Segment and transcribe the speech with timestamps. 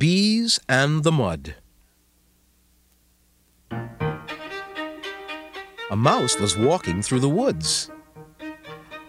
[0.00, 1.56] Bees and the Mud.
[5.90, 7.90] A mouse was walking through the woods.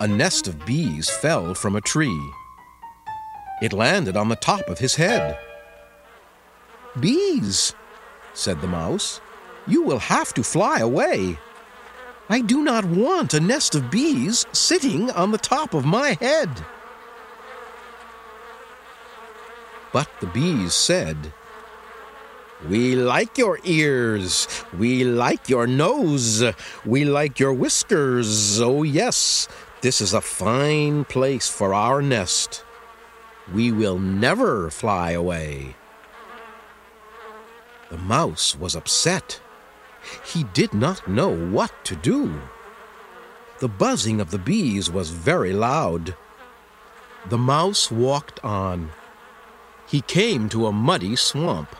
[0.01, 2.21] A nest of bees fell from a tree.
[3.61, 5.39] It landed on the top of his head.
[6.99, 7.73] Bees,
[8.33, 9.21] said the mouse,
[9.67, 11.37] you will have to fly away.
[12.27, 16.49] I do not want a nest of bees sitting on the top of my head.
[19.93, 21.33] But the bees said,
[22.67, 26.43] We like your ears, we like your nose,
[26.85, 28.61] we like your whiskers.
[28.61, 29.47] Oh, yes,
[29.81, 32.63] this is a fine place for our nest.
[33.53, 35.75] We will never fly away.
[37.89, 39.41] The mouse was upset.
[40.25, 42.39] He did not know what to do.
[43.59, 46.15] The buzzing of the bees was very loud.
[47.29, 48.91] The mouse walked on.
[49.91, 51.75] He came to a muddy swamp.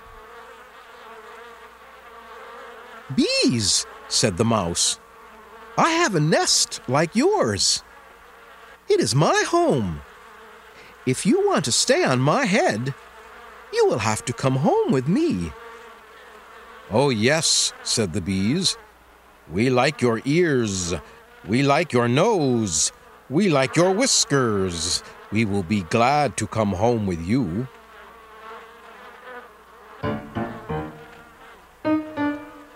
[3.15, 4.99] Bees, said the mouse.
[5.77, 7.83] I have a nest like yours.
[8.89, 10.01] It is my home.
[11.05, 12.93] If you want to stay on my head,
[13.71, 15.53] you will have to come home with me.
[16.89, 18.77] Oh, yes, said the bees.
[19.49, 20.93] We like your ears.
[21.47, 22.91] We like your nose.
[23.29, 25.01] We like your whiskers.
[25.31, 27.69] We will be glad to come home with you.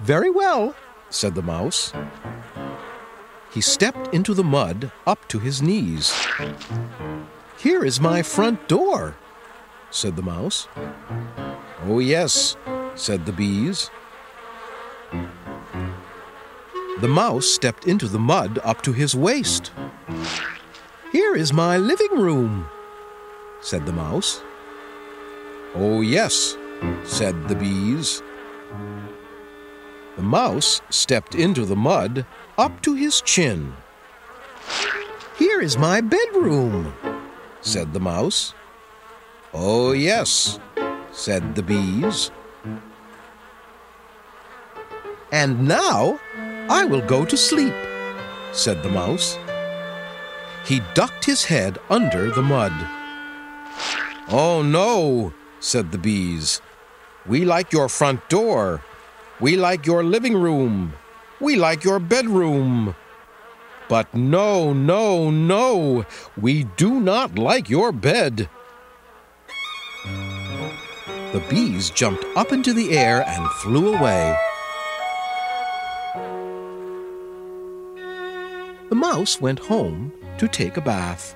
[0.05, 0.75] Very well,
[1.09, 1.91] said the mouse.
[3.51, 6.13] He stepped into the mud up to his knees.
[7.57, 9.15] Here is my front door,
[9.89, 10.67] said the mouse.
[11.85, 12.55] Oh, yes,
[12.93, 13.89] said the bees.
[17.01, 19.71] The mouse stepped into the mud up to his waist.
[21.11, 22.67] Here is my living room,
[23.59, 24.43] said the mouse.
[25.73, 26.55] Oh, yes,
[27.05, 28.21] said the bees.
[30.15, 32.25] The mouse stepped into the mud
[32.57, 33.73] up to his chin.
[35.37, 36.93] Here is my bedroom,
[37.61, 38.53] said the mouse.
[39.53, 40.59] Oh, yes,
[41.11, 42.31] said the bees.
[45.31, 46.19] And now
[46.69, 47.73] I will go to sleep,
[48.53, 49.37] said the mouse.
[50.65, 52.73] He ducked his head under the mud.
[54.29, 56.61] Oh, no, said the bees.
[57.25, 58.81] We like your front door.
[59.41, 60.93] We like your living room.
[61.41, 62.95] We like your bedroom.
[63.89, 66.05] But no, no, no,
[66.39, 68.49] we do not like your bed.
[71.33, 74.35] The bees jumped up into the air and flew away.
[78.89, 81.35] The mouse went home to take a bath.